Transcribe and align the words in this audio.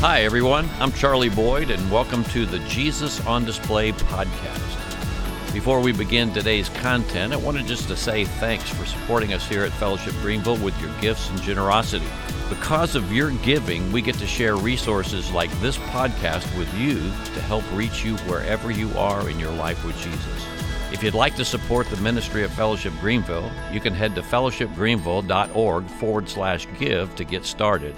Hi, 0.00 0.22
everyone. 0.22 0.66
I'm 0.78 0.92
Charlie 0.92 1.28
Boyd, 1.28 1.68
and 1.68 1.92
welcome 1.92 2.24
to 2.24 2.46
the 2.46 2.58
Jesus 2.60 3.22
on 3.26 3.44
Display 3.44 3.92
podcast. 3.92 5.52
Before 5.52 5.78
we 5.78 5.92
begin 5.92 6.32
today's 6.32 6.70
content, 6.70 7.34
I 7.34 7.36
wanted 7.36 7.66
just 7.66 7.86
to 7.88 7.96
say 7.98 8.24
thanks 8.24 8.70
for 8.70 8.86
supporting 8.86 9.34
us 9.34 9.46
here 9.46 9.62
at 9.62 9.72
Fellowship 9.72 10.14
Greenville 10.22 10.56
with 10.56 10.80
your 10.80 10.90
gifts 11.02 11.28
and 11.28 11.42
generosity. 11.42 12.06
Because 12.48 12.94
of 12.94 13.12
your 13.12 13.32
giving, 13.42 13.92
we 13.92 14.00
get 14.00 14.14
to 14.14 14.26
share 14.26 14.56
resources 14.56 15.30
like 15.32 15.50
this 15.60 15.76
podcast 15.76 16.56
with 16.56 16.72
you 16.78 16.94
to 17.34 17.42
help 17.42 17.70
reach 17.74 18.02
you 18.02 18.16
wherever 18.20 18.70
you 18.70 18.90
are 18.96 19.28
in 19.28 19.38
your 19.38 19.52
life 19.52 19.84
with 19.84 19.98
Jesus. 19.98 20.46
If 20.94 21.02
you'd 21.02 21.12
like 21.12 21.36
to 21.36 21.44
support 21.44 21.88
the 21.88 21.98
ministry 21.98 22.42
of 22.42 22.50
Fellowship 22.54 22.94
Greenville, 23.02 23.52
you 23.70 23.80
can 23.80 23.92
head 23.92 24.14
to 24.14 24.22
fellowshipgreenville.org 24.22 25.84
forward 25.84 26.26
slash 26.26 26.66
give 26.78 27.14
to 27.16 27.24
get 27.24 27.44
started. 27.44 27.94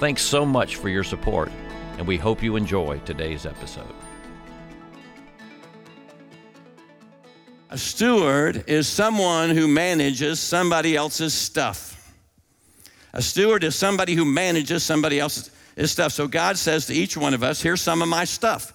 Thanks 0.00 0.22
so 0.22 0.46
much 0.46 0.76
for 0.76 0.88
your 0.88 1.04
support, 1.04 1.52
and 1.98 2.06
we 2.06 2.16
hope 2.16 2.42
you 2.42 2.56
enjoy 2.56 2.98
today's 3.04 3.44
episode. 3.44 3.84
A 7.68 7.76
steward 7.76 8.64
is 8.66 8.88
someone 8.88 9.50
who 9.50 9.68
manages 9.68 10.40
somebody 10.40 10.96
else's 10.96 11.34
stuff. 11.34 12.14
A 13.12 13.20
steward 13.20 13.62
is 13.62 13.76
somebody 13.76 14.14
who 14.14 14.24
manages 14.24 14.82
somebody 14.82 15.20
else's 15.20 15.52
stuff. 15.92 16.12
So 16.12 16.26
God 16.26 16.56
says 16.56 16.86
to 16.86 16.94
each 16.94 17.14
one 17.14 17.34
of 17.34 17.42
us, 17.42 17.60
here's 17.60 17.82
some 17.82 18.00
of 18.00 18.08
my 18.08 18.24
stuff. 18.24 18.72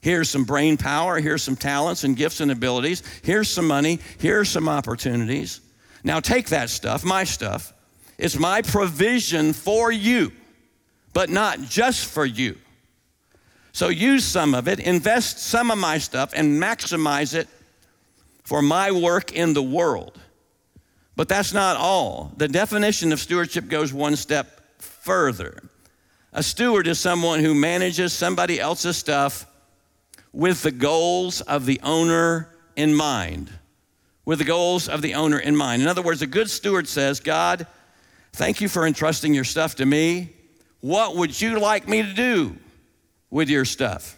Here's 0.00 0.30
some 0.30 0.44
brain 0.44 0.76
power, 0.76 1.18
here's 1.18 1.42
some 1.42 1.56
talents 1.56 2.04
and 2.04 2.16
gifts 2.16 2.40
and 2.40 2.52
abilities, 2.52 3.02
here's 3.24 3.50
some 3.50 3.66
money, 3.66 3.98
here's 4.18 4.48
some 4.48 4.68
opportunities. 4.68 5.62
Now 6.04 6.20
take 6.20 6.50
that 6.50 6.70
stuff, 6.70 7.04
my 7.04 7.24
stuff. 7.24 7.72
It's 8.18 8.38
my 8.38 8.62
provision 8.62 9.52
for 9.52 9.90
you 9.90 10.30
but 11.12 11.30
not 11.30 11.60
just 11.62 12.06
for 12.06 12.24
you. 12.24 12.56
So 13.72 13.88
use 13.88 14.24
some 14.24 14.54
of 14.54 14.68
it, 14.68 14.80
invest 14.80 15.38
some 15.38 15.70
of 15.70 15.78
my 15.78 15.98
stuff, 15.98 16.32
and 16.34 16.60
maximize 16.60 17.34
it 17.34 17.48
for 18.42 18.62
my 18.62 18.90
work 18.90 19.32
in 19.32 19.54
the 19.54 19.62
world. 19.62 20.18
But 21.16 21.28
that's 21.28 21.52
not 21.52 21.76
all. 21.76 22.32
The 22.36 22.48
definition 22.48 23.12
of 23.12 23.20
stewardship 23.20 23.68
goes 23.68 23.92
one 23.92 24.16
step 24.16 24.80
further. 24.80 25.62
A 26.32 26.42
steward 26.42 26.86
is 26.86 26.98
someone 26.98 27.40
who 27.40 27.54
manages 27.54 28.12
somebody 28.12 28.60
else's 28.60 28.96
stuff 28.96 29.46
with 30.32 30.62
the 30.62 30.70
goals 30.70 31.40
of 31.42 31.66
the 31.66 31.80
owner 31.82 32.48
in 32.76 32.94
mind. 32.94 33.50
With 34.24 34.38
the 34.38 34.44
goals 34.44 34.88
of 34.88 35.02
the 35.02 35.14
owner 35.14 35.38
in 35.38 35.56
mind. 35.56 35.82
In 35.82 35.88
other 35.88 36.02
words, 36.02 36.22
a 36.22 36.26
good 36.26 36.48
steward 36.48 36.86
says, 36.88 37.20
God, 37.20 37.66
thank 38.32 38.60
you 38.60 38.68
for 38.68 38.86
entrusting 38.86 39.34
your 39.34 39.44
stuff 39.44 39.74
to 39.76 39.86
me. 39.86 40.30
What 40.80 41.16
would 41.16 41.38
you 41.40 41.58
like 41.58 41.86
me 41.88 42.02
to 42.02 42.12
do 42.12 42.56
with 43.30 43.48
your 43.48 43.64
stuff? 43.64 44.16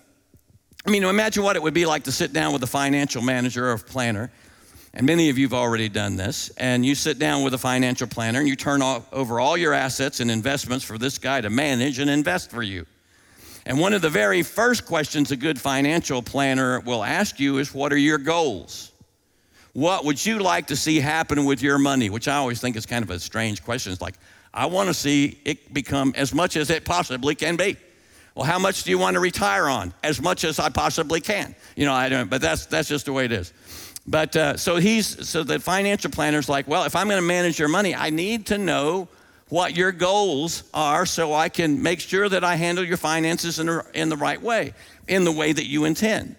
I 0.86 0.91
mean, 0.91 1.05
imagine 1.05 1.42
what 1.42 1.56
it 1.56 1.62
would 1.62 1.74
be 1.74 1.86
like 1.86 2.05
to 2.05 2.12
sit 2.12 2.32
down 2.32 2.52
with 2.52 2.62
a 2.62 2.68
financial 2.68 3.22
manager 3.22 3.70
or 3.70 3.78
planner. 3.78 4.30
And 4.94 5.06
many 5.06 5.30
of 5.30 5.38
you 5.38 5.46
have 5.46 5.55
already 5.55 5.88
done 5.88 6.16
this. 6.16 6.50
And 6.56 6.84
you 6.84 6.94
sit 6.94 7.18
down 7.18 7.44
with 7.44 7.55
a 7.55 7.58
financial 7.58 8.06
planner 8.06 8.40
and 8.40 8.48
you 8.48 8.56
turn 8.56 8.83
over 8.83 9.40
all 9.40 9.56
your 9.56 9.72
assets 9.72 10.20
and 10.20 10.30
investments 10.30 10.84
for 10.84 10.98
this 10.98 11.18
guy 11.18 11.40
to 11.40 11.50
manage 11.50 11.98
and 11.98 12.10
invest 12.10 12.50
for 12.50 12.62
you. 12.62 12.86
And 13.64 13.78
one 13.78 13.92
of 13.92 14.02
the 14.02 14.10
very 14.10 14.42
first 14.42 14.86
questions 14.86 15.30
a 15.30 15.36
good 15.36 15.60
financial 15.60 16.20
planner 16.20 16.80
will 16.80 17.05
ask 17.05 17.38
you 17.38 17.58
is 17.58 17.72
What 17.72 17.92
are 17.92 17.98
your 17.98 18.18
goals? 18.18 18.92
What 19.72 20.05
would 20.05 20.24
you 20.24 20.40
like 20.40 20.66
to 20.66 20.77
see 20.77 21.00
happen 21.00 21.44
with 21.44 21.62
your 21.62 21.78
money? 21.78 22.10
Which 22.10 22.28
I 22.28 22.36
always 22.36 22.60
think 22.60 22.77
is 22.77 22.84
kind 22.84 23.02
of 23.02 23.10
a 23.10 23.18
strange 23.18 23.64
question. 23.64 23.92
It's 23.92 24.02
like, 24.02 24.16
I 24.55 24.67
want 24.67 24.89
to 24.89 24.95
see 24.95 25.39
it 25.45 25.72
become 25.72 26.12
as 26.17 26.34
much 26.34 26.56
as 26.56 26.70
it 26.70 26.84
possibly 26.84 27.34
can 27.34 27.56
be. 27.56 27.77
Well, 28.34 28.45
how 28.47 28.58
much 28.58 28.84
do 28.84 28.91
you 28.91 28.98
want 28.98 29.14
to 29.14 29.20
retire 29.20 29.68
on? 29.68 29.92
As 30.02 30.20
much 30.20 30.45
as 30.45 30.58
I 30.58 30.70
possibly 30.70 31.20
can. 31.20 31.55
You 31.77 31.86
know, 31.86 31.92
I 31.92 32.08
don't, 32.08 32.30
but 32.30 32.40
that's, 32.40 32.67
that's 32.67 32.89
just 32.89 33.07
the 33.07 33.12
way 33.12 33.27
it 33.27 33.33
is. 33.33 33.52
But 34.07 34.35
uh, 34.36 34.57
so 34.57 34.77
he's, 34.77 35.29
so 35.29 35.42
the 35.42 35.61
financial 35.61 36.11
planner's 36.11 36.48
like, 36.48 36.67
well, 36.67 36.85
if 36.85 36.96
I'm 36.96 37.08
going 37.08 37.20
to 37.20 37.27
manage 37.27 37.58
your 37.58 37.68
money, 37.68 37.95
I 37.95 38.11
need 38.11 38.46
to 38.46 38.58
know 38.58 39.08
what 39.48 39.77
your 39.77 39.92
goals 39.92 40.64
are 40.73 41.05
so 41.05 41.35
I 41.35 41.51
can 41.51 41.83
make 41.83 42.01
sure 42.01 42.29
that 42.29 42.42
I 42.42 42.57
handle 42.57 42.85
your 42.85 42.96
finances 42.96 43.58
in, 43.58 43.67
the, 43.67 43.85
in 43.92 44.08
the 44.08 44.17
right 44.17 44.41
way, 44.41 44.73
in 45.07 45.24
the 45.24 45.33
way 45.33 45.52
that 45.52 45.67
you 45.67 45.85
intend. 45.85 46.36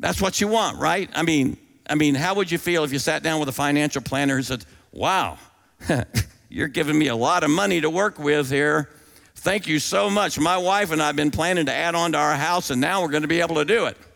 That's 0.00 0.20
what 0.20 0.40
you 0.40 0.48
want, 0.48 0.78
right? 0.78 1.10
I 1.14 1.22
mean, 1.22 1.58
I 1.88 1.94
mean, 1.94 2.14
how 2.14 2.34
would 2.34 2.50
you 2.50 2.58
feel 2.58 2.84
if 2.84 2.92
you 2.92 2.98
sat 2.98 3.22
down 3.22 3.38
with 3.38 3.48
a 3.48 3.52
financial 3.52 4.02
planner 4.02 4.36
and 4.36 4.44
said, 4.44 4.64
wow, 4.92 5.38
You're 6.48 6.68
giving 6.68 6.98
me 6.98 7.08
a 7.08 7.16
lot 7.16 7.42
of 7.44 7.50
money 7.50 7.80
to 7.80 7.90
work 7.90 8.18
with 8.18 8.50
here. 8.50 8.88
Thank 9.36 9.66
you 9.66 9.78
so 9.78 10.08
much. 10.08 10.38
My 10.38 10.56
wife 10.56 10.92
and 10.92 11.02
I 11.02 11.08
have 11.08 11.16
been 11.16 11.30
planning 11.30 11.66
to 11.66 11.72
add 11.72 11.94
on 11.94 12.12
to 12.12 12.18
our 12.18 12.34
house, 12.34 12.70
and 12.70 12.80
now 12.80 13.02
we're 13.02 13.10
going 13.10 13.22
to 13.22 13.28
be 13.28 13.40
able 13.40 13.56
to 13.56 13.64
do 13.64 13.86
it. 13.86 13.96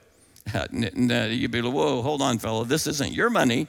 Uh, 0.52 0.66
you'd 0.72 1.52
be 1.52 1.62
like, 1.62 1.72
whoa, 1.72 2.02
hold 2.02 2.20
on, 2.20 2.38
fellow. 2.38 2.64
This 2.64 2.88
isn't 2.88 3.12
your 3.12 3.30
money 3.30 3.68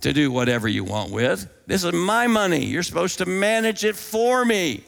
to 0.00 0.12
do 0.12 0.32
whatever 0.32 0.66
you 0.66 0.82
want 0.82 1.12
with. 1.12 1.48
This 1.66 1.84
is 1.84 1.92
my 1.92 2.26
money. 2.26 2.64
You're 2.64 2.82
supposed 2.82 3.18
to 3.18 3.26
manage 3.26 3.84
it 3.84 3.94
for 3.94 4.44
me. 4.44 4.82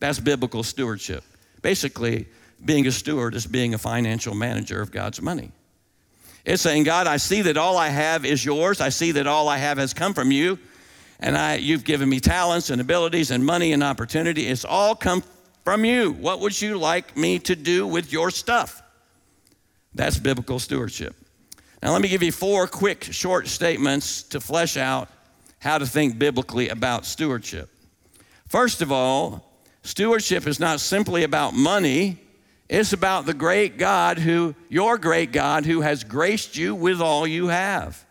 That's 0.00 0.18
biblical 0.18 0.62
stewardship. 0.62 1.24
Basically, 1.62 2.26
being 2.62 2.86
a 2.86 2.92
steward 2.92 3.34
is 3.34 3.46
being 3.46 3.72
a 3.72 3.78
financial 3.78 4.34
manager 4.34 4.82
of 4.82 4.90
God's 4.90 5.22
money. 5.22 5.50
It's 6.44 6.62
saying, 6.62 6.84
God, 6.84 7.06
I 7.06 7.16
see 7.16 7.42
that 7.42 7.56
all 7.56 7.78
I 7.78 7.88
have 7.88 8.26
is 8.26 8.44
yours. 8.44 8.80
I 8.80 8.90
see 8.90 9.12
that 9.12 9.26
all 9.26 9.48
I 9.48 9.56
have 9.56 9.78
has 9.78 9.94
come 9.94 10.12
from 10.12 10.30
you 10.30 10.58
and 11.20 11.36
I, 11.36 11.56
you've 11.56 11.84
given 11.84 12.08
me 12.08 12.20
talents 12.20 12.70
and 12.70 12.80
abilities 12.80 13.30
and 13.30 13.44
money 13.44 13.72
and 13.72 13.82
opportunity. 13.82 14.46
It's 14.46 14.64
all 14.64 14.94
come 14.94 15.22
from 15.64 15.84
you. 15.84 16.12
What 16.12 16.40
would 16.40 16.60
you 16.60 16.78
like 16.78 17.16
me 17.16 17.38
to 17.40 17.56
do 17.56 17.86
with 17.86 18.12
your 18.12 18.30
stuff? 18.30 18.82
That's 19.94 20.18
biblical 20.18 20.58
stewardship. 20.58 21.16
Now, 21.82 21.92
let 21.92 22.02
me 22.02 22.08
give 22.08 22.22
you 22.22 22.32
four 22.32 22.66
quick, 22.66 23.02
short 23.04 23.48
statements 23.48 24.22
to 24.24 24.40
flesh 24.40 24.76
out 24.76 25.08
how 25.58 25.78
to 25.78 25.86
think 25.86 26.18
biblically 26.18 26.68
about 26.68 27.06
stewardship. 27.06 27.70
First 28.46 28.82
of 28.82 28.92
all, 28.92 29.52
stewardship 29.82 30.46
is 30.46 30.60
not 30.60 30.80
simply 30.80 31.24
about 31.24 31.54
money, 31.54 32.18
it's 32.68 32.92
about 32.92 33.26
the 33.26 33.34
great 33.34 33.78
God 33.78 34.18
who, 34.18 34.54
your 34.68 34.98
great 34.98 35.32
God, 35.32 35.66
who 35.66 35.80
has 35.80 36.04
graced 36.04 36.56
you 36.56 36.74
with 36.74 37.00
all 37.00 37.26
you 37.26 37.48
have. 37.48 38.05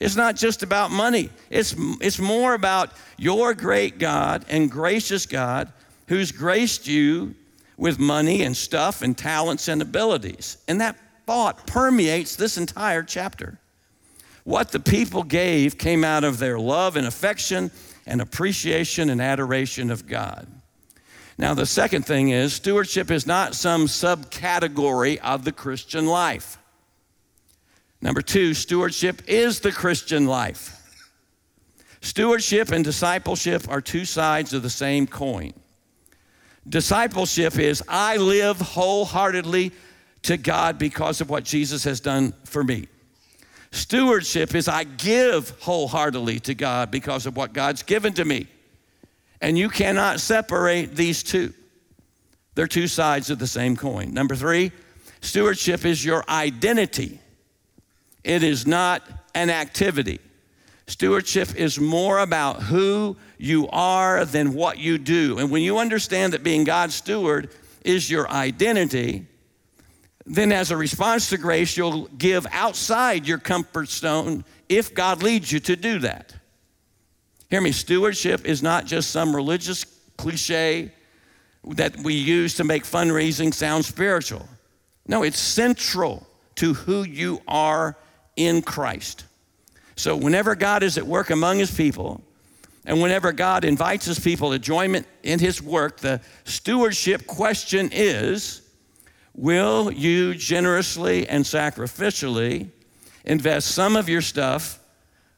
It's 0.00 0.16
not 0.16 0.36
just 0.36 0.62
about 0.62 0.90
money, 0.90 1.30
it's, 1.50 1.74
it's 2.00 2.18
more 2.18 2.54
about 2.54 2.92
your 3.16 3.54
great 3.54 3.98
God 3.98 4.44
and 4.48 4.70
gracious 4.70 5.26
God 5.26 5.72
who's 6.08 6.32
graced 6.32 6.86
you 6.86 7.34
with 7.76 7.98
money 7.98 8.42
and 8.42 8.56
stuff 8.56 9.02
and 9.02 9.16
talents 9.16 9.68
and 9.68 9.80
abilities. 9.80 10.58
And 10.68 10.80
that 10.80 10.96
thought 11.26 11.66
permeates 11.66 12.36
this 12.36 12.56
entire 12.56 13.02
chapter. 13.02 13.58
What 14.44 14.72
the 14.72 14.80
people 14.80 15.22
gave 15.22 15.78
came 15.78 16.04
out 16.04 16.24
of 16.24 16.38
their 16.38 16.58
love 16.58 16.96
and 16.96 17.06
affection 17.06 17.70
and 18.06 18.20
appreciation 18.20 19.08
and 19.08 19.20
adoration 19.20 19.90
of 19.90 20.06
God. 20.06 20.46
Now, 21.38 21.54
the 21.54 21.66
second 21.66 22.06
thing 22.06 22.28
is 22.28 22.52
stewardship 22.52 23.10
is 23.10 23.26
not 23.26 23.54
some 23.54 23.86
subcategory 23.86 25.18
of 25.18 25.44
the 25.44 25.52
Christian 25.52 26.06
life. 26.06 26.58
Number 28.04 28.20
two, 28.20 28.52
stewardship 28.52 29.22
is 29.26 29.60
the 29.60 29.72
Christian 29.72 30.26
life. 30.26 30.78
Stewardship 32.02 32.70
and 32.70 32.84
discipleship 32.84 33.66
are 33.70 33.80
two 33.80 34.04
sides 34.04 34.52
of 34.52 34.62
the 34.62 34.68
same 34.68 35.06
coin. 35.06 35.54
Discipleship 36.68 37.58
is 37.58 37.82
I 37.88 38.18
live 38.18 38.60
wholeheartedly 38.60 39.72
to 40.24 40.36
God 40.36 40.78
because 40.78 41.22
of 41.22 41.30
what 41.30 41.44
Jesus 41.44 41.82
has 41.84 41.98
done 42.00 42.34
for 42.44 42.62
me. 42.62 42.88
Stewardship 43.70 44.54
is 44.54 44.68
I 44.68 44.84
give 44.84 45.48
wholeheartedly 45.60 46.40
to 46.40 46.54
God 46.54 46.90
because 46.90 47.24
of 47.24 47.38
what 47.38 47.54
God's 47.54 47.82
given 47.82 48.12
to 48.14 48.26
me. 48.26 48.48
And 49.40 49.56
you 49.56 49.70
cannot 49.70 50.20
separate 50.20 50.94
these 50.94 51.22
two. 51.22 51.54
They're 52.54 52.66
two 52.66 52.86
sides 52.86 53.30
of 53.30 53.38
the 53.38 53.46
same 53.46 53.78
coin. 53.78 54.12
Number 54.12 54.36
three, 54.36 54.72
stewardship 55.22 55.86
is 55.86 56.04
your 56.04 56.22
identity. 56.28 57.20
It 58.24 58.42
is 58.42 58.66
not 58.66 59.02
an 59.34 59.50
activity. 59.50 60.18
Stewardship 60.86 61.54
is 61.56 61.78
more 61.78 62.18
about 62.18 62.62
who 62.62 63.16
you 63.38 63.68
are 63.68 64.24
than 64.24 64.54
what 64.54 64.78
you 64.78 64.98
do. 64.98 65.38
And 65.38 65.50
when 65.50 65.62
you 65.62 65.78
understand 65.78 66.32
that 66.32 66.42
being 66.42 66.64
God's 66.64 66.94
steward 66.94 67.50
is 67.84 68.10
your 68.10 68.28
identity, 68.30 69.26
then 70.26 70.52
as 70.52 70.70
a 70.70 70.76
response 70.76 71.28
to 71.30 71.38
grace, 71.38 71.76
you'll 71.76 72.06
give 72.08 72.46
outside 72.50 73.26
your 73.26 73.38
comfort 73.38 73.88
zone 73.88 74.44
if 74.68 74.94
God 74.94 75.22
leads 75.22 75.52
you 75.52 75.60
to 75.60 75.76
do 75.76 75.98
that. 76.00 76.34
Hear 77.50 77.60
me, 77.60 77.72
stewardship 77.72 78.44
is 78.46 78.62
not 78.62 78.86
just 78.86 79.10
some 79.10 79.36
religious 79.36 79.84
cliche 80.16 80.92
that 81.66 81.96
we 81.98 82.14
use 82.14 82.54
to 82.54 82.64
make 82.64 82.84
fundraising 82.84 83.52
sound 83.52 83.84
spiritual. 83.84 84.46
No, 85.06 85.22
it's 85.22 85.38
central 85.38 86.26
to 86.56 86.74
who 86.74 87.02
you 87.02 87.40
are 87.46 87.96
in 88.36 88.62
Christ. 88.62 89.24
So, 89.96 90.16
whenever 90.16 90.54
God 90.54 90.82
is 90.82 90.98
at 90.98 91.06
work 91.06 91.30
among 91.30 91.58
his 91.58 91.70
people, 91.70 92.22
And 92.86 93.00
whenever 93.00 93.32
God 93.32 93.64
invites 93.64 94.04
his 94.04 94.18
people 94.18 94.50
to 94.50 94.58
join 94.58 95.04
in 95.22 95.38
his 95.38 95.62
work, 95.62 96.00
the 96.00 96.20
stewardship 96.44 97.26
question 97.26 97.88
is 97.92 98.60
Will 99.34 99.90
you 99.90 100.34
generously 100.34 101.28
and 101.28 101.44
sacrificially 101.44 102.68
invest 103.24 103.68
some 103.68 103.96
of 103.96 104.08
your 104.08 104.20
stuff, 104.20 104.78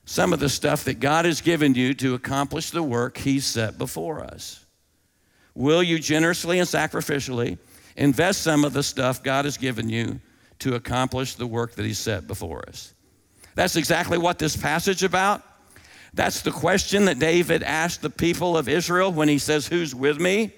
some 0.04 0.32
of 0.32 0.40
the 0.40 0.48
stuff 0.48 0.84
that 0.84 1.00
God 1.00 1.24
has 1.24 1.40
given 1.40 1.74
you 1.74 1.94
to 1.94 2.14
accomplish 2.14 2.70
the 2.70 2.82
work 2.82 3.16
he's 3.16 3.46
set 3.46 3.78
before 3.78 4.22
us? 4.22 4.64
Will 5.54 5.82
you 5.82 5.98
generously 5.98 6.58
and 6.58 6.68
sacrificially 6.68 7.58
invest 7.96 8.42
some 8.42 8.64
of 8.64 8.74
the 8.74 8.82
stuff 8.82 9.22
God 9.22 9.46
has 9.46 9.56
given 9.56 9.88
you 9.88 10.20
to 10.60 10.74
accomplish 10.74 11.34
the 11.34 11.46
work 11.46 11.74
that 11.74 11.84
he 11.84 11.94
set 11.94 12.26
before 12.26 12.64
us? 12.68 12.94
That's 13.54 13.76
exactly 13.76 14.18
what 14.18 14.38
this 14.38 14.56
passage 14.56 15.02
about. 15.02 15.42
That's 16.14 16.42
the 16.42 16.50
question 16.50 17.06
that 17.06 17.18
David 17.18 17.62
asked 17.62 18.02
the 18.02 18.10
people 18.10 18.56
of 18.56 18.68
Israel 18.68 19.12
when 19.12 19.28
he 19.28 19.38
says, 19.38 19.66
Who's 19.66 19.94
with 19.94 20.18
me? 20.18 20.52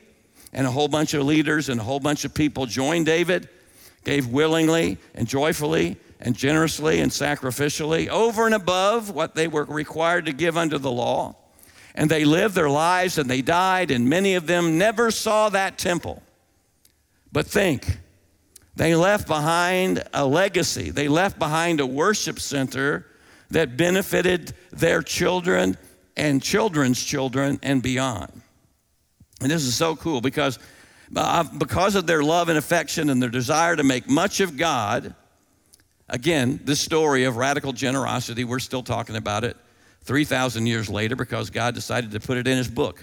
And 0.53 0.67
a 0.67 0.71
whole 0.71 0.89
bunch 0.89 1.15
of 1.15 1.25
leaders 1.25 1.69
and 1.69 1.81
a 1.81 1.85
whole 1.85 2.00
bunch 2.00 2.25
of 2.25 2.35
people 2.35 2.67
joined 2.67 3.06
David, 3.06 3.49
gave 4.05 4.29
willingly 4.29 4.99
and 5.15 5.27
joyfully 5.27 5.97
and 6.21 6.37
generously 6.37 7.01
and 7.01 7.11
sacrificially 7.11 8.09
over 8.09 8.47
and 8.47 8.55
above 8.55 9.11
what 9.11 9.35
they 9.35 9.49
were 9.49 9.65
required 9.65 10.27
to 10.27 10.33
give 10.33 10.56
under 10.56 10.79
the 10.79 10.91
law. 10.91 11.37
And 11.94 12.11
they 12.11 12.25
lived 12.25 12.55
their 12.55 12.71
lives 12.71 13.19
and 13.19 13.29
they 13.29 13.43
died, 13.43 13.91
and 13.91 14.09
many 14.09 14.35
of 14.35 14.47
them 14.47 14.79
never 14.79 15.11
saw 15.11 15.49
that 15.49 15.79
temple. 15.79 16.23
But 17.33 17.47
think, 17.47 17.99
they 18.79 18.95
left 18.95 19.27
behind 19.27 20.05
a 20.15 20.25
legacy, 20.25 20.91
they 20.91 21.09
left 21.09 21.37
behind 21.37 21.81
a 21.81 21.87
worship 21.87 22.39
center 22.39 23.07
that 23.51 23.77
benefited 23.77 24.53
their 24.71 25.03
children 25.03 25.77
and 26.17 26.41
children's 26.41 27.03
children 27.03 27.59
and 27.65 27.83
beyond. 27.83 28.31
And 29.41 29.51
this 29.51 29.65
is 29.65 29.75
so 29.75 29.97
cool 29.97 30.21
because, 30.21 30.61
uh, 31.17 31.43
because 31.59 31.97
of 31.97 32.07
their 32.07 32.23
love 32.23 32.49
and 32.51 32.57
affection 32.57 33.11
and 33.11 33.21
their 33.21 33.29
desire 33.29 33.75
to 33.75 33.83
make 33.83 34.09
much 34.09 34.39
of 34.39 34.57
God, 34.57 35.13
again, 36.09 36.61
this 36.63 36.79
story 36.81 37.25
of 37.25 37.37
radical 37.37 37.73
generosity, 37.73 38.45
we're 38.45 38.61
still 38.61 38.85
talking 38.85 39.17
about 39.17 39.43
it 39.43 39.57
3,000 40.03 40.69
years 40.69 40.89
later 40.89 41.17
because 41.17 41.51
God 41.51 41.75
decided 41.75 42.13
to 42.13 42.21
put 42.21 42.39
it 42.39 42.47
in 42.47 42.57
His 42.57 42.69
book. 42.69 43.03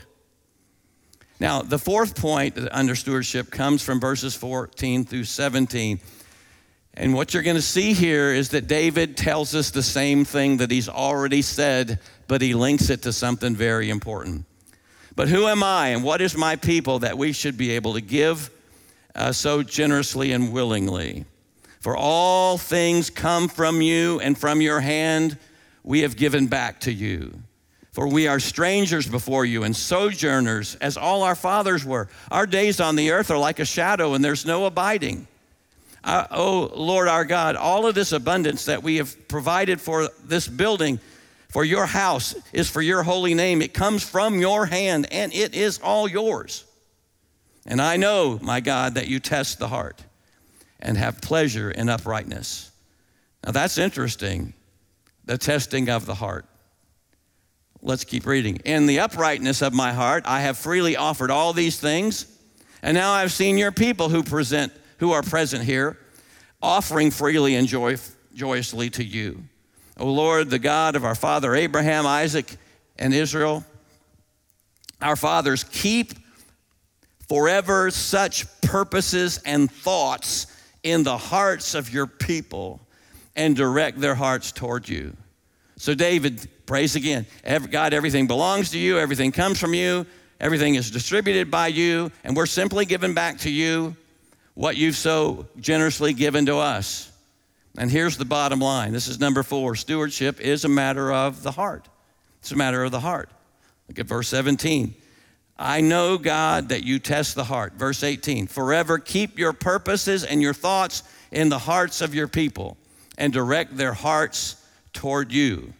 Now, 1.39 1.61
the 1.61 1.79
fourth 1.79 2.15
point 2.15 2.57
under 2.71 2.95
stewardship 2.95 3.51
comes 3.51 3.81
from 3.81 3.99
verses 3.99 4.35
14 4.35 5.05
through 5.05 5.25
17. 5.25 5.99
And 6.93 7.13
what 7.13 7.33
you're 7.33 7.43
going 7.43 7.57
to 7.57 7.61
see 7.61 7.93
here 7.93 8.31
is 8.31 8.49
that 8.49 8.67
David 8.67 9.17
tells 9.17 9.53
us 9.53 9.69
the 9.69 9.83
same 9.83 10.23
thing 10.23 10.57
that 10.57 10.71
he's 10.71 10.87
already 10.87 11.41
said, 11.41 11.99
but 12.27 12.41
he 12.41 12.53
links 12.53 12.89
it 12.89 13.01
to 13.01 13.11
something 13.11 13.53
very 13.53 13.89
important. 13.89 14.45
But 15.15 15.27
who 15.27 15.47
am 15.47 15.61
I 15.61 15.89
and 15.89 16.03
what 16.03 16.21
is 16.21 16.37
my 16.37 16.55
people 16.55 16.99
that 16.99 17.17
we 17.17 17.33
should 17.33 17.57
be 17.57 17.71
able 17.71 17.93
to 17.93 18.01
give 18.01 18.49
uh, 19.13 19.33
so 19.33 19.61
generously 19.61 20.31
and 20.31 20.53
willingly? 20.53 21.25
For 21.81 21.95
all 21.95 22.57
things 22.57 23.09
come 23.09 23.47
from 23.47 23.81
you, 23.81 24.19
and 24.19 24.35
from 24.35 24.59
your 24.59 24.79
hand 24.79 25.37
we 25.83 26.01
have 26.01 26.17
given 26.17 26.47
back 26.47 26.79
to 26.81 26.91
you. 26.91 27.39
For 27.95 28.09
we 28.09 28.27
are 28.27 28.41
strangers 28.41 29.07
before 29.07 29.45
you 29.45 29.63
and 29.63 29.73
sojourners, 29.73 30.75
as 30.81 30.97
all 30.97 31.23
our 31.23 31.33
fathers 31.33 31.85
were. 31.85 32.09
Our 32.29 32.45
days 32.45 32.81
on 32.81 32.97
the 32.97 33.11
earth 33.11 33.31
are 33.31 33.37
like 33.37 33.59
a 33.59 33.65
shadow, 33.65 34.15
and 34.15 34.23
there's 34.23 34.45
no 34.45 34.65
abiding. 34.65 35.29
Uh, 36.03 36.27
oh, 36.29 36.73
Lord 36.75 37.07
our 37.07 37.23
God, 37.23 37.55
all 37.55 37.87
of 37.87 37.95
this 37.95 38.11
abundance 38.11 38.65
that 38.65 38.83
we 38.83 38.97
have 38.97 39.29
provided 39.29 39.79
for 39.79 40.09
this 40.25 40.45
building, 40.45 40.99
for 41.47 41.63
your 41.63 41.85
house, 41.85 42.35
is 42.51 42.69
for 42.69 42.81
your 42.81 43.01
holy 43.01 43.33
name. 43.33 43.61
It 43.61 43.73
comes 43.73 44.03
from 44.03 44.41
your 44.41 44.65
hand, 44.65 45.07
and 45.09 45.33
it 45.33 45.55
is 45.55 45.79
all 45.79 46.05
yours. 46.05 46.65
And 47.65 47.81
I 47.81 47.95
know, 47.95 48.37
my 48.41 48.59
God, 48.59 48.95
that 48.95 49.07
you 49.07 49.21
test 49.21 49.57
the 49.57 49.69
heart 49.69 50.03
and 50.81 50.97
have 50.97 51.21
pleasure 51.21 51.71
in 51.71 51.87
uprightness. 51.87 52.71
Now 53.45 53.53
that's 53.53 53.77
interesting, 53.77 54.53
the 55.23 55.37
testing 55.37 55.87
of 55.87 56.05
the 56.05 56.15
heart. 56.15 56.45
Let's 57.85 58.03
keep 58.03 58.25
reading. 58.25 58.55
In 58.65 58.87
the 58.87 59.01
uprightness 59.01 59.61
of 59.61 59.71
my 59.71 59.93
heart, 59.93 60.23
I 60.25 60.41
have 60.41 60.57
freely 60.57 60.95
offered 60.95 61.29
all 61.29 61.53
these 61.53 61.79
things, 61.79 62.25
and 62.81 62.95
now 62.95 63.11
I've 63.11 63.31
seen 63.31 63.59
your 63.59 63.71
people 63.71 64.09
who 64.09 64.23
present, 64.23 64.73
who 64.97 65.11
are 65.11 65.21
present 65.21 65.63
here, 65.63 65.95
offering 66.63 67.11
freely 67.11 67.53
and 67.53 67.67
joy, 67.67 67.97
joyously 68.33 68.89
to 68.89 69.03
you. 69.03 69.43
O 69.97 70.07
Lord, 70.07 70.49
the 70.49 70.57
God 70.57 70.95
of 70.95 71.05
our 71.05 71.13
father 71.13 71.53
Abraham, 71.53 72.07
Isaac, 72.07 72.57
and 72.97 73.13
Israel, 73.13 73.63
our 74.99 75.15
fathers, 75.15 75.63
keep 75.63 76.15
forever 77.29 77.91
such 77.91 78.47
purposes 78.61 79.39
and 79.45 79.69
thoughts 79.71 80.47
in 80.81 81.03
the 81.03 81.17
hearts 81.17 81.75
of 81.75 81.93
your 81.93 82.07
people 82.07 82.79
and 83.35 83.55
direct 83.55 83.99
their 83.99 84.15
hearts 84.15 84.51
toward 84.51 84.89
you. 84.89 85.15
So 85.77 85.93
David 85.93 86.49
prays 86.65 86.95
again 86.95 87.25
God, 87.69 87.93
everything 87.93 88.27
belongs 88.27 88.71
to 88.71 88.79
you, 88.79 88.99
everything 88.99 89.31
comes 89.31 89.59
from 89.59 89.73
you, 89.73 90.05
everything 90.39 90.75
is 90.75 90.91
distributed 90.91 91.51
by 91.51 91.67
you, 91.67 92.11
and 92.23 92.35
we're 92.35 92.45
simply 92.45 92.85
giving 92.85 93.13
back 93.13 93.39
to 93.39 93.51
you 93.51 93.95
what 94.53 94.77
you've 94.77 94.95
so 94.95 95.47
generously 95.59 96.13
given 96.13 96.45
to 96.47 96.57
us. 96.57 97.11
And 97.77 97.91
here's 97.91 98.17
the 98.17 98.25
bottom 98.25 98.59
line 98.59 98.93
this 98.93 99.07
is 99.07 99.19
number 99.19 99.43
four 99.43 99.75
stewardship 99.75 100.39
is 100.39 100.65
a 100.65 100.69
matter 100.69 101.11
of 101.11 101.43
the 101.43 101.51
heart. 101.51 101.87
It's 102.39 102.51
a 102.51 102.55
matter 102.55 102.83
of 102.83 102.91
the 102.91 102.99
heart. 102.99 103.29
Look 103.87 103.99
at 103.99 104.05
verse 104.05 104.27
17. 104.29 104.95
I 105.57 105.81
know, 105.81 106.17
God, 106.17 106.69
that 106.69 106.83
you 106.83 106.99
test 106.99 107.35
the 107.35 107.45
heart. 107.45 107.73
Verse 107.73 108.03
18, 108.03 108.47
forever 108.47 108.99
keep 108.99 109.39
your 109.39 109.53
purposes 109.53 110.23
and 110.23 110.41
your 110.41 110.53
thoughts 110.53 111.03
in 111.31 111.49
the 111.49 111.59
hearts 111.59 112.01
of 112.01 112.13
your 112.13 112.27
people 112.27 112.77
and 113.17 113.31
direct 113.31 113.77
their 113.77 113.93
hearts 113.93 114.61
toward 114.93 115.31
you. 115.31 115.73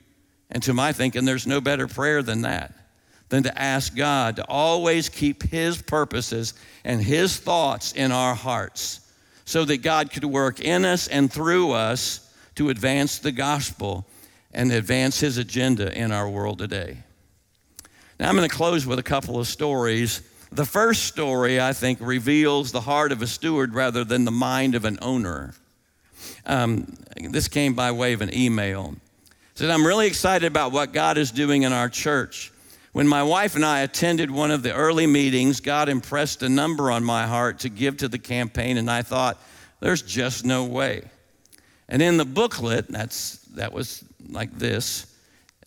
And 0.52 0.62
to 0.64 0.74
my 0.74 0.92
thinking, 0.92 1.26
there's 1.26 1.48
no 1.48 1.62
better 1.62 1.88
prayer 1.88 2.22
than 2.22 2.42
that, 2.42 2.74
than 3.30 3.44
to 3.44 3.62
ask 3.62 3.96
God 3.96 4.38
to 4.38 4.46
always 4.48 5.10
keep 5.10 5.44
His 5.44 5.82
purposes 5.82 6.54
and 6.84 7.02
His 7.02 7.38
thoughts 7.38 7.94
in 7.94 8.12
our 8.12 8.36
hearts 8.36 9.02
so 9.46 9.66
that 9.66 9.78
God 9.78 10.12
could 10.12 10.26
work 10.26 10.60
in 10.60 10.86
us 10.86 11.08
and 11.08 11.32
through 11.32 11.72
us 11.72 12.32
to 12.56 12.70
advance 12.70 13.20
the 13.20 13.32
gospel 13.32 14.06
and 14.54 14.72
advance 14.72 15.20
His 15.20 15.38
agenda 15.38 15.96
in 15.98 16.12
our 16.12 16.30
world 16.30 16.60
today. 16.60 16.98
Now, 18.20 18.30
I'm 18.30 18.36
going 18.36 18.48
to 18.48 18.56
close 18.56 18.86
with 18.86 19.00
a 19.00 19.04
couple 19.04 19.40
of 19.40 19.48
stories. 19.48 20.22
The 20.52 20.66
first 20.66 21.04
story, 21.04 21.60
I 21.60 21.74
think, 21.74 22.00
reveals 22.02 22.72
the 22.72 22.82
heart 22.82 23.12
of 23.12 23.22
a 23.22 23.28
steward 23.28 23.74
rather 23.74 24.06
than 24.06 24.24
the 24.24 24.32
mind 24.32 24.74
of 24.74 24.86
an 24.86 24.98
owner. 25.02 25.54
Um, 26.46 26.96
this 27.18 27.50
came 27.50 27.74
by 27.74 27.92
way 27.92 28.14
of 28.14 28.22
an 28.22 28.34
email. 28.34 28.96
Said, 29.56 29.70
I'm 29.70 29.88
really 29.88 30.08
excited 30.08 30.48
about 30.48 30.74
what 30.74 30.92
God 30.92 31.18
is 31.18 31.32
doing 31.32 31.64
in 31.64 31.72
our 31.72 31.88
church. 31.88 32.52
When 32.92 33.08
my 33.08 33.24
wife 33.24 33.56
and 33.56 33.64
I 33.64 33.80
attended 33.82 34.30
one 34.30 34.52
of 34.52 34.64
the 34.64 34.74
early 34.74 35.08
meetings, 35.08 35.62
God 35.62 35.88
impressed 35.88 36.44
a 36.44 36.50
number 36.50 36.92
on 36.92 37.06
my 37.06 37.26
heart 37.26 37.60
to 37.60 37.70
give 37.70 37.96
to 37.98 38.10
the 38.10 38.20
campaign, 38.20 38.76
and 38.76 38.92
I 38.92 39.02
thought, 39.02 39.42
there's 39.80 40.02
just 40.02 40.44
no 40.44 40.66
way. 40.66 41.04
And 41.88 42.02
in 42.02 42.18
the 42.18 42.26
booklet, 42.26 42.90
that's, 42.90 43.38
that 43.56 43.72
was 43.72 44.04
like 44.28 44.58
this, 44.58 45.08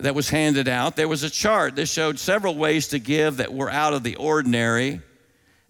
that 0.00 0.14
was 0.14 0.28
handed 0.28 0.68
out, 0.68 0.94
there 0.94 1.08
was 1.08 1.22
a 1.22 1.30
chart 1.30 1.76
that 1.76 1.86
showed 1.86 2.18
several 2.18 2.56
ways 2.56 2.88
to 2.88 2.98
give 2.98 3.38
that 3.38 3.54
were 3.54 3.70
out 3.70 3.94
of 3.94 4.02
the 4.02 4.16
ordinary, 4.16 5.00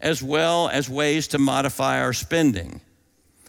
as 0.01 0.25
well 0.25 0.69
as 0.71 0.91
ways 0.91 1.29
to 1.29 1.39
modify 1.39 2.01
our 2.01 2.13
spending. 2.13 2.81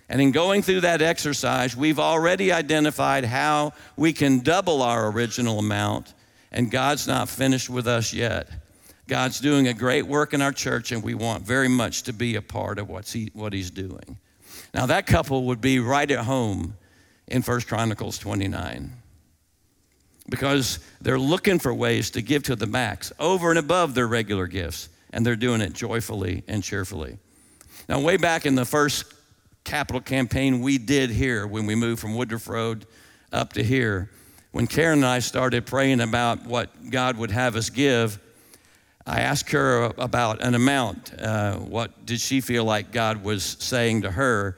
And 0.10 0.20
in 0.20 0.32
going 0.32 0.64
through 0.64 0.82
that 0.82 1.04
exercise, 1.04 1.78
we've 1.78 2.00
already 2.00 2.52
identified 2.52 3.26
how 3.26 3.74
we 3.96 4.12
can 4.12 4.40
double 4.40 4.82
our 4.82 5.12
original 5.12 5.60
amount, 5.60 6.16
and 6.52 6.72
God's 6.72 7.08
not 7.08 7.30
finished 7.30 7.70
with 7.70 7.88
us 7.88 8.12
yet. 8.12 8.50
God's 9.08 9.40
doing 9.40 9.68
a 9.68 9.74
great 9.74 10.08
work 10.08 10.34
in 10.34 10.42
our 10.42 10.52
church, 10.52 10.92
and 10.92 11.04
we 11.04 11.14
want 11.14 11.44
very 11.44 11.68
much 11.68 12.04
to 12.04 12.14
be 12.14 12.36
a 12.36 12.42
part 12.42 12.80
of 12.80 12.90
what's 12.90 13.14
he, 13.14 13.30
what 13.34 13.54
He's 13.54 13.70
doing. 13.70 14.18
Now, 14.74 14.88
that 14.88 15.06
couple 15.06 15.46
would 15.46 15.62
be 15.62 15.80
right 15.80 16.10
at 16.10 16.26
home 16.26 16.76
in 17.28 17.42
1 17.44 17.62
Chronicles 17.62 18.18
29 18.18 18.92
because 20.30 20.80
they're 21.02 21.20
looking 21.20 21.58
for 21.58 21.74
ways 21.74 22.12
to 22.12 22.22
give 22.22 22.44
to 22.44 22.56
the 22.56 22.68
max 22.68 23.12
over 23.20 23.50
and 23.50 23.58
above 23.58 23.96
their 23.96 24.08
regular 24.08 24.48
gifts, 24.48 24.90
and 25.12 25.26
they're 25.26 25.36
doing 25.36 25.62
it 25.62 25.74
joyfully 25.74 26.44
and 26.48 26.64
cheerfully. 26.64 27.18
Now, 27.88 28.00
way 28.00 28.18
back 28.18 28.46
in 28.46 28.56
the 28.56 28.66
first 28.66 29.06
capital 29.64 30.02
campaign 30.02 30.62
we 30.62 30.78
did 30.78 31.10
here 31.10 31.46
when 31.46 31.66
we 31.66 31.76
moved 31.76 32.02
from 32.02 32.16
Woodruff 32.16 32.48
Road 32.48 32.86
up 33.32 33.54
to 33.54 33.64
here. 33.64 34.10
When 34.52 34.66
Karen 34.66 35.00
and 35.00 35.06
I 35.06 35.20
started 35.20 35.66
praying 35.66 36.02
about 36.02 36.46
what 36.46 36.90
God 36.90 37.18
would 37.18 37.32
have 37.32 37.56
us 37.56 37.70
give, 37.70 38.20
I 39.06 39.22
asked 39.22 39.52
her 39.52 39.86
about 39.98 40.42
an 40.42 40.56
amount. 40.56 41.14
Uh, 41.18 41.58
what 41.58 42.06
did 42.06 42.20
she 42.20 42.42
feel 42.42 42.64
like 42.64 42.92
God 42.92 43.24
was 43.24 43.44
saying 43.44 44.04
to 44.04 44.12
her? 44.12 44.58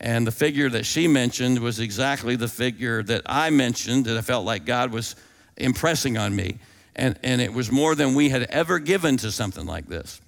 And 0.00 0.26
the 0.26 0.32
figure 0.32 0.68
that 0.70 0.86
she 0.86 1.08
mentioned 1.08 1.58
was 1.58 1.80
exactly 1.80 2.36
the 2.36 2.48
figure 2.48 3.02
that 3.04 3.22
I 3.26 3.50
mentioned 3.50 4.04
that 4.04 4.16
I 4.16 4.22
felt 4.22 4.44
like 4.44 4.64
God 4.64 4.92
was 4.92 5.16
impressing 5.56 6.16
on 6.16 6.34
me. 6.34 6.58
And, 6.94 7.18
and 7.22 7.40
it 7.40 7.52
was 7.52 7.70
more 7.70 7.94
than 7.94 8.14
we 8.14 8.28
had 8.28 8.42
ever 8.44 8.78
given 8.78 9.16
to 9.18 9.30
something 9.30 9.66
like 9.66 9.86
this. 9.86 10.20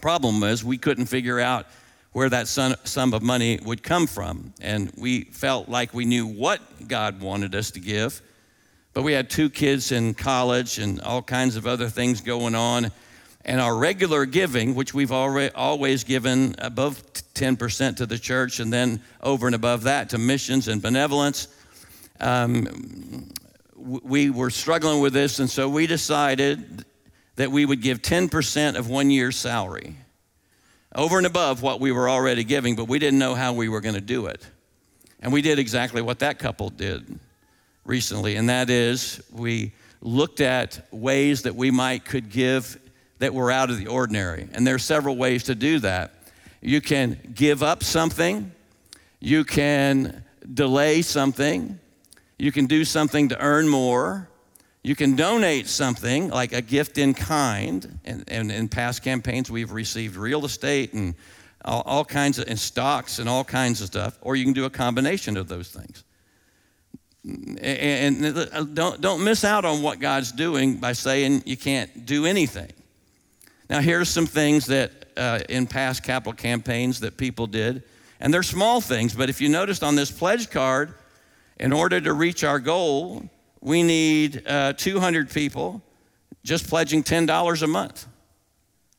Problem 0.00 0.40
was, 0.40 0.64
we 0.64 0.78
couldn't 0.78 1.06
figure 1.06 1.38
out 1.40 1.66
where 2.12 2.28
that 2.28 2.46
sum 2.46 3.14
of 3.14 3.22
money 3.22 3.58
would 3.64 3.82
come 3.82 4.06
from. 4.06 4.52
And 4.60 4.92
we 4.96 5.22
felt 5.24 5.68
like 5.68 5.94
we 5.94 6.04
knew 6.04 6.26
what 6.26 6.60
God 6.86 7.20
wanted 7.20 7.54
us 7.54 7.70
to 7.72 7.80
give. 7.80 8.20
But 8.92 9.02
we 9.02 9.12
had 9.12 9.30
two 9.30 9.48
kids 9.48 9.92
in 9.92 10.12
college 10.12 10.78
and 10.78 11.00
all 11.00 11.22
kinds 11.22 11.56
of 11.56 11.66
other 11.66 11.88
things 11.88 12.20
going 12.20 12.54
on. 12.54 12.90
And 13.44 13.60
our 13.60 13.74
regular 13.74 14.26
giving, 14.26 14.74
which 14.74 14.92
we've 14.92 15.10
already, 15.10 15.52
always 15.54 16.04
given 16.04 16.54
above 16.58 17.02
10% 17.34 17.96
to 17.96 18.06
the 18.06 18.18
church 18.18 18.60
and 18.60 18.70
then 18.70 19.02
over 19.22 19.46
and 19.46 19.54
above 19.54 19.84
that 19.84 20.10
to 20.10 20.18
missions 20.18 20.68
and 20.68 20.82
benevolence, 20.82 21.48
um, 22.20 23.32
we 23.74 24.28
were 24.28 24.50
struggling 24.50 25.00
with 25.00 25.14
this. 25.14 25.38
And 25.38 25.48
so 25.48 25.68
we 25.68 25.86
decided 25.86 26.84
that 27.36 27.50
we 27.50 27.64
would 27.64 27.80
give 27.80 28.02
10% 28.02 28.76
of 28.76 28.90
one 28.90 29.10
year's 29.10 29.36
salary 29.36 29.96
over 30.94 31.18
and 31.18 31.26
above 31.26 31.62
what 31.62 31.80
we 31.80 31.92
were 31.92 32.08
already 32.08 32.44
giving, 32.44 32.76
but 32.76 32.86
we 32.86 32.98
didn't 32.98 33.18
know 33.18 33.34
how 33.34 33.52
we 33.52 33.68
were 33.68 33.80
going 33.80 33.94
to 33.94 34.00
do 34.00 34.26
it. 34.26 34.46
And 35.20 35.32
we 35.32 35.42
did 35.42 35.58
exactly 35.58 36.02
what 36.02 36.18
that 36.18 36.38
couple 36.38 36.68
did 36.70 37.18
recently, 37.84 38.36
and 38.36 38.48
that 38.48 38.70
is 38.70 39.22
we 39.32 39.72
looked 40.00 40.40
at 40.40 40.86
ways 40.92 41.42
that 41.42 41.54
we 41.54 41.70
might 41.70 42.04
could 42.04 42.28
give 42.28 42.78
that 43.18 43.32
were 43.32 43.50
out 43.50 43.70
of 43.70 43.78
the 43.78 43.86
ordinary. 43.86 44.48
And 44.52 44.66
there 44.66 44.74
are 44.74 44.80
several 44.80 45.16
ways 45.16 45.44
to 45.44 45.54
do 45.54 45.78
that. 45.78 46.12
You 46.60 46.80
can 46.80 47.18
give 47.34 47.62
up 47.62 47.84
something, 47.84 48.52
you 49.20 49.44
can 49.44 50.24
delay 50.52 51.02
something, 51.02 51.78
you 52.38 52.50
can 52.50 52.66
do 52.66 52.84
something 52.84 53.28
to 53.28 53.40
earn 53.40 53.68
more, 53.68 54.28
you 54.84 54.96
can 54.96 55.14
donate 55.14 55.68
something 55.68 56.28
like 56.28 56.52
a 56.52 56.60
gift 56.60 56.98
in 56.98 57.14
kind. 57.14 57.98
And, 58.04 58.24
and 58.28 58.50
in 58.50 58.68
past 58.68 59.02
campaigns, 59.02 59.50
we've 59.50 59.70
received 59.70 60.16
real 60.16 60.44
estate 60.44 60.92
and 60.92 61.14
all, 61.64 61.82
all 61.82 62.04
kinds 62.04 62.38
of 62.38 62.48
and 62.48 62.58
stocks 62.58 63.18
and 63.18 63.28
all 63.28 63.44
kinds 63.44 63.80
of 63.80 63.86
stuff. 63.86 64.18
Or 64.22 64.34
you 64.34 64.44
can 64.44 64.52
do 64.52 64.64
a 64.64 64.70
combination 64.70 65.36
of 65.36 65.46
those 65.48 65.70
things. 65.70 66.02
And, 67.24 68.24
and 68.24 68.74
don't, 68.74 69.00
don't 69.00 69.22
miss 69.22 69.44
out 69.44 69.64
on 69.64 69.82
what 69.82 70.00
God's 70.00 70.32
doing 70.32 70.78
by 70.78 70.92
saying 70.92 71.44
you 71.46 71.56
can't 71.56 72.04
do 72.04 72.26
anything. 72.26 72.72
Now, 73.70 73.80
here's 73.80 74.08
some 74.08 74.26
things 74.26 74.66
that 74.66 74.90
uh, 75.16 75.40
in 75.48 75.68
past 75.68 76.02
capital 76.02 76.32
campaigns 76.32 77.00
that 77.00 77.16
people 77.16 77.46
did. 77.46 77.84
And 78.18 78.34
they're 78.34 78.42
small 78.42 78.80
things, 78.80 79.14
but 79.14 79.30
if 79.30 79.40
you 79.40 79.48
noticed 79.48 79.82
on 79.82 79.94
this 79.94 80.10
pledge 80.10 80.50
card, 80.50 80.94
in 81.58 81.72
order 81.72 82.00
to 82.00 82.12
reach 82.12 82.44
our 82.44 82.58
goal, 82.58 83.28
we 83.62 83.82
need 83.82 84.42
uh, 84.46 84.74
200 84.74 85.30
people 85.30 85.80
just 86.44 86.68
pledging 86.68 87.02
$10 87.02 87.62
a 87.62 87.66
month 87.66 88.06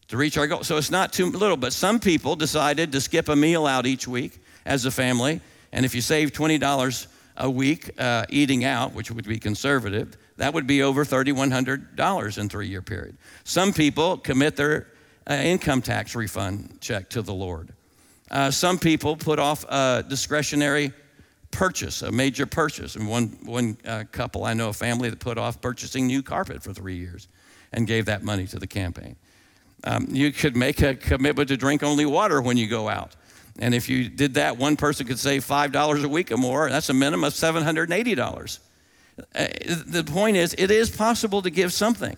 to 0.07 0.17
reach 0.17 0.37
our 0.37 0.47
goal. 0.47 0.63
So 0.63 0.77
it's 0.77 0.89
not 0.89 1.11
too 1.11 1.29
little, 1.29 1.57
but 1.57 1.73
some 1.73 1.99
people 1.99 2.35
decided 2.35 2.91
to 2.93 3.01
skip 3.01 3.29
a 3.29 3.35
meal 3.35 3.67
out 3.67 3.85
each 3.85 4.07
week 4.07 4.41
as 4.65 4.85
a 4.85 4.91
family. 4.91 5.41
And 5.73 5.85
if 5.85 5.93
you 5.93 6.01
save 6.01 6.31
$20 6.31 7.07
a 7.37 7.49
week 7.49 7.89
uh, 7.99 8.25
eating 8.29 8.63
out, 8.63 8.93
which 8.93 9.11
would 9.11 9.27
be 9.27 9.37
conservative, 9.37 10.17
that 10.37 10.53
would 10.53 10.65
be 10.65 10.81
over 10.81 11.03
$3,100 11.03 12.37
in 12.37 12.49
three 12.49 12.67
year 12.67 12.81
period. 12.81 13.17
Some 13.43 13.73
people 13.73 14.17
commit 14.17 14.55
their 14.55 14.87
uh, 15.29 15.33
income 15.33 15.81
tax 15.81 16.15
refund 16.15 16.77
check 16.79 17.09
to 17.09 17.21
the 17.21 17.33
Lord. 17.33 17.73
Uh, 18.31 18.49
some 18.49 18.79
people 18.79 19.15
put 19.15 19.39
off 19.39 19.65
a 19.67 20.05
discretionary 20.07 20.93
purchase, 21.53 22.01
a 22.01 22.11
major 22.11 22.45
purchase. 22.45 22.95
And 22.95 23.07
one, 23.07 23.37
one 23.43 23.77
uh, 23.85 24.03
couple, 24.11 24.43
I 24.43 24.53
know 24.53 24.69
a 24.69 24.73
family 24.73 25.09
that 25.09 25.19
put 25.19 25.37
off 25.37 25.61
purchasing 25.61 26.07
new 26.07 26.21
carpet 26.21 26.61
for 26.61 26.73
three 26.73 26.97
years 26.97 27.27
and 27.71 27.87
gave 27.87 28.05
that 28.05 28.23
money 28.23 28.45
to 28.47 28.59
the 28.59 28.67
campaign. 28.67 29.15
Um, 29.85 30.07
you 30.09 30.31
could 30.31 30.55
make 30.55 30.81
a 30.81 30.95
commitment 30.95 31.49
to 31.49 31.57
drink 31.57 31.83
only 31.83 32.05
water 32.05 32.41
when 32.41 32.57
you 32.57 32.67
go 32.67 32.89
out. 32.89 33.15
And 33.59 33.73
if 33.75 33.87
you 33.87 34.09
did 34.09 34.33
that, 34.35 34.57
one 34.57 34.75
person 34.75 35.05
could 35.05 35.19
save 35.19 35.45
$5 35.45 36.03
a 36.03 36.07
week 36.07 36.31
or 36.31 36.37
more. 36.37 36.69
That's 36.69 36.89
a 36.89 36.93
minimum 36.93 37.25
of 37.25 37.33
$780. 37.33 38.59
Uh, 39.17 39.47
the 39.85 40.03
point 40.03 40.37
is, 40.37 40.55
it 40.57 40.71
is 40.71 40.89
possible 40.89 41.41
to 41.43 41.49
give 41.49 41.71
something. 41.71 42.17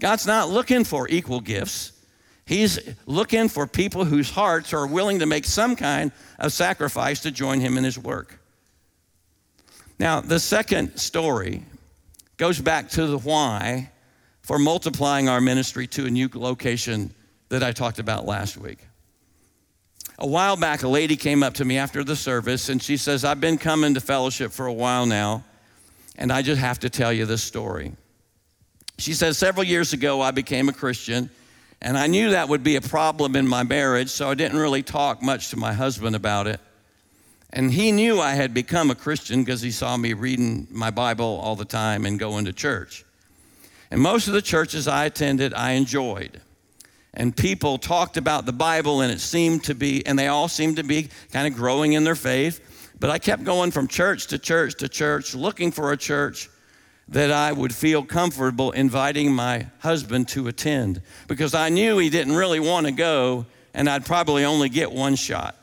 God's 0.00 0.26
not 0.26 0.50
looking 0.50 0.84
for 0.84 1.08
equal 1.08 1.40
gifts. 1.40 1.92
He's 2.44 2.80
looking 3.06 3.48
for 3.48 3.66
people 3.66 4.04
whose 4.04 4.30
hearts 4.30 4.72
are 4.72 4.86
willing 4.86 5.20
to 5.20 5.26
make 5.26 5.44
some 5.44 5.76
kind 5.76 6.10
of 6.38 6.52
sacrifice 6.52 7.20
to 7.20 7.30
join 7.30 7.60
him 7.60 7.78
in 7.78 7.84
his 7.84 7.98
work. 7.98 8.39
Now, 10.00 10.22
the 10.22 10.40
second 10.40 10.96
story 10.96 11.62
goes 12.38 12.58
back 12.58 12.88
to 12.92 13.06
the 13.06 13.18
why 13.18 13.90
for 14.40 14.58
multiplying 14.58 15.28
our 15.28 15.42
ministry 15.42 15.86
to 15.88 16.06
a 16.06 16.10
new 16.10 16.30
location 16.32 17.12
that 17.50 17.62
I 17.62 17.72
talked 17.72 17.98
about 17.98 18.24
last 18.24 18.56
week. 18.56 18.78
A 20.18 20.26
while 20.26 20.56
back, 20.56 20.84
a 20.84 20.88
lady 20.88 21.16
came 21.16 21.42
up 21.42 21.52
to 21.54 21.66
me 21.66 21.76
after 21.76 22.02
the 22.02 22.16
service 22.16 22.70
and 22.70 22.82
she 22.82 22.96
says, 22.96 23.26
I've 23.26 23.42
been 23.42 23.58
coming 23.58 23.92
to 23.92 24.00
fellowship 24.00 24.52
for 24.52 24.64
a 24.64 24.72
while 24.72 25.04
now, 25.04 25.44
and 26.16 26.32
I 26.32 26.40
just 26.40 26.62
have 26.62 26.78
to 26.78 26.88
tell 26.88 27.12
you 27.12 27.26
this 27.26 27.42
story. 27.42 27.92
She 28.96 29.12
says, 29.12 29.36
Several 29.36 29.64
years 29.64 29.92
ago, 29.92 30.22
I 30.22 30.30
became 30.30 30.70
a 30.70 30.72
Christian, 30.72 31.28
and 31.82 31.98
I 31.98 32.06
knew 32.06 32.30
that 32.30 32.48
would 32.48 32.64
be 32.64 32.76
a 32.76 32.80
problem 32.80 33.36
in 33.36 33.46
my 33.46 33.64
marriage, 33.64 34.08
so 34.08 34.30
I 34.30 34.34
didn't 34.34 34.56
really 34.56 34.82
talk 34.82 35.20
much 35.20 35.50
to 35.50 35.58
my 35.58 35.74
husband 35.74 36.16
about 36.16 36.46
it. 36.46 36.58
And 37.52 37.72
he 37.72 37.90
knew 37.90 38.20
I 38.20 38.34
had 38.34 38.54
become 38.54 38.90
a 38.90 38.94
Christian 38.94 39.42
because 39.42 39.60
he 39.60 39.72
saw 39.72 39.96
me 39.96 40.12
reading 40.12 40.68
my 40.70 40.90
Bible 40.90 41.40
all 41.42 41.56
the 41.56 41.64
time 41.64 42.06
and 42.06 42.18
going 42.18 42.44
to 42.44 42.52
church. 42.52 43.04
And 43.90 44.00
most 44.00 44.28
of 44.28 44.34
the 44.34 44.42
churches 44.42 44.86
I 44.86 45.06
attended, 45.06 45.52
I 45.54 45.72
enjoyed. 45.72 46.40
And 47.12 47.36
people 47.36 47.76
talked 47.76 48.16
about 48.16 48.46
the 48.46 48.52
Bible, 48.52 49.00
and 49.00 49.10
it 49.12 49.20
seemed 49.20 49.64
to 49.64 49.74
be, 49.74 50.06
and 50.06 50.16
they 50.16 50.28
all 50.28 50.46
seemed 50.46 50.76
to 50.76 50.84
be 50.84 51.08
kind 51.32 51.48
of 51.48 51.58
growing 51.58 51.94
in 51.94 52.04
their 52.04 52.14
faith. 52.14 52.94
But 53.00 53.10
I 53.10 53.18
kept 53.18 53.42
going 53.42 53.72
from 53.72 53.88
church 53.88 54.28
to 54.28 54.38
church 54.38 54.76
to 54.76 54.88
church, 54.88 55.34
looking 55.34 55.72
for 55.72 55.90
a 55.90 55.96
church 55.96 56.48
that 57.08 57.32
I 57.32 57.50
would 57.50 57.74
feel 57.74 58.04
comfortable 58.04 58.70
inviting 58.70 59.32
my 59.34 59.66
husband 59.80 60.28
to 60.28 60.46
attend 60.46 61.02
because 61.26 61.54
I 61.54 61.68
knew 61.68 61.98
he 61.98 62.10
didn't 62.10 62.36
really 62.36 62.60
want 62.60 62.86
to 62.86 62.92
go, 62.92 63.46
and 63.74 63.90
I'd 63.90 64.06
probably 64.06 64.44
only 64.44 64.68
get 64.68 64.92
one 64.92 65.16
shot. 65.16 65.56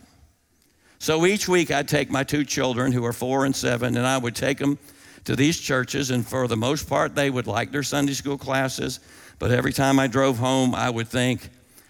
So 0.99 1.25
each 1.25 1.47
week 1.47 1.71
I'd 1.71 1.87
take 1.87 2.09
my 2.09 2.23
two 2.23 2.43
children, 2.43 2.91
who 2.91 3.05
are 3.05 3.13
four 3.13 3.45
and 3.45 3.55
seven, 3.55 3.97
and 3.97 4.05
I 4.05 4.17
would 4.17 4.35
take 4.35 4.57
them 4.57 4.79
to 5.25 5.35
these 5.35 5.59
churches, 5.59 6.09
and 6.09 6.25
for 6.25 6.47
the 6.47 6.57
most 6.57 6.87
part, 6.87 7.13
they 7.13 7.29
would 7.29 7.47
like 7.47 7.71
their 7.71 7.83
Sunday 7.83 8.13
school 8.13 8.37
classes. 8.37 8.99
But 9.39 9.51
every 9.51 9.73
time 9.73 9.99
I 9.99 10.07
drove 10.07 10.37
home, 10.37 10.73
I 10.73 10.89
would 10.89 11.07
think, 11.07 11.49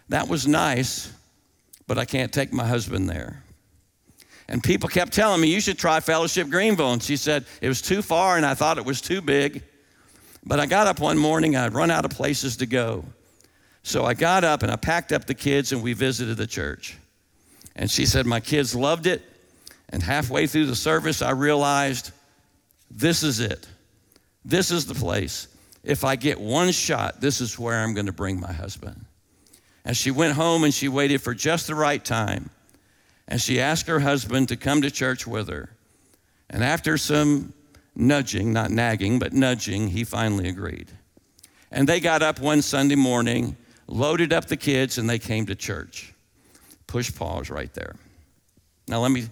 that 0.10 0.28
was 0.28 0.48
nice, 0.48 1.14
but 1.86 1.98
I 1.98 2.06
can't 2.06 2.32
take 2.32 2.52
my 2.52 2.66
husband 2.66 3.10
there. 3.10 3.44
And 4.50 4.64
people 4.64 4.90
kept 4.90 5.14
telling 5.14 5.42
me, 5.42 5.54
you 5.54 5.60
should 5.60 5.78
try 5.78 6.00
Fellowship 6.00 6.50
Greenville. 6.50 6.94
And 6.94 7.04
she 7.04 7.18
said, 7.18 7.46
it 7.62 7.68
was 7.68 7.82
too 7.82 8.02
far, 8.02 8.38
and 8.38 8.46
I 8.46 8.54
thought 8.54 8.78
it 8.78 8.86
was 8.86 9.02
too 9.02 9.22
big. 9.22 9.64
But 10.46 10.60
I 10.60 10.66
got 10.66 10.88
up 10.88 11.00
one 11.00 11.18
morning, 11.18 11.56
I'd 11.56 11.74
run 11.74 11.92
out 11.92 12.06
of 12.06 12.12
places 12.12 12.58
to 12.58 12.66
go. 12.66 13.04
So 13.84 14.06
I 14.06 14.14
got 14.14 14.44
up 14.44 14.64
and 14.64 14.72
I 14.72 14.78
packed 14.78 15.12
up 15.12 15.26
the 15.26 15.34
kids, 15.34 15.74
and 15.74 15.84
we 15.84 15.94
visited 15.94 16.38
the 16.38 16.48
church. 16.48 16.98
And 17.77 17.89
she 17.89 18.05
said, 18.05 18.25
My 18.25 18.39
kids 18.39 18.75
loved 18.75 19.05
it. 19.05 19.22
And 19.89 20.03
halfway 20.03 20.48
through 20.48 20.65
the 20.65 20.75
service, 20.75 21.22
I 21.22 21.31
realized 21.31 22.12
this 22.91 23.24
is 23.24 23.39
it. 23.39 23.67
This 24.43 24.72
is 24.72 24.86
the 24.86 24.96
place. 24.96 25.48
If 25.84 26.03
I 26.03 26.15
get 26.17 26.39
one 26.39 26.72
shot, 26.72 27.22
this 27.22 27.39
is 27.39 27.57
where 27.57 27.77
I'm 27.77 27.93
going 27.93 28.07
to 28.07 28.12
bring 28.12 28.39
my 28.39 28.51
husband. 28.51 29.05
And 29.86 29.96
she 29.96 30.12
went 30.12 30.34
home 30.34 30.65
and 30.65 30.74
she 30.74 30.89
waited 30.89 31.22
for 31.22 31.34
just 31.34 31.67
the 31.67 31.75
right 31.75 32.03
time. 32.03 32.50
And 33.29 33.39
she 33.39 33.62
asked 33.62 33.88
her 33.88 34.00
husband 34.00 34.50
to 34.50 34.57
come 34.57 34.81
to 34.81 34.91
church 34.91 35.25
with 35.25 35.48
her. 35.48 35.69
And 36.50 36.63
after 36.63 36.98
some 36.98 37.53
nudging, 37.96 38.51
not 38.51 38.72
nagging, 38.72 39.19
but 39.19 39.31
nudging, 39.31 39.89
he 39.89 40.03
finally 40.03 40.50
agreed. 40.50 40.91
And 41.72 41.88
they 41.88 42.00
got 42.00 42.22
up 42.22 42.39
one 42.39 42.62
Sunday 42.62 42.96
morning, 42.96 43.55
loaded 43.88 44.34
up 44.34 44.46
the 44.46 44.57
kids, 44.57 44.98
and 44.98 45.10
they 45.10 45.19
came 45.19 45.46
to 45.46 45.55
church 45.55 46.13
push 46.88 47.13
pause 47.13 47.50
right 47.50 47.74
there. 47.74 47.96
Now, 48.88 49.01
let 49.01 49.12
me 49.12 49.27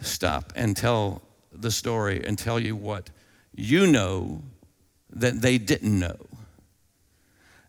stop 0.00 0.52
and 0.56 0.76
tell 0.76 1.22
the 1.52 1.70
story 1.70 2.24
and 2.24 2.38
tell 2.38 2.58
you 2.58 2.74
what 2.74 3.10
you 3.54 3.86
know 3.86 4.42
that 5.10 5.40
they 5.40 5.58
didn't 5.58 5.98
know. 5.98 6.16